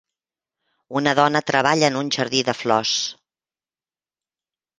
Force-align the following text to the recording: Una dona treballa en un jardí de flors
Una 1.01 1.13
dona 1.19 1.41
treballa 1.49 1.89
en 1.93 1.99
un 1.99 2.09
jardí 2.17 2.41
de 2.49 2.57
flors 2.63 2.95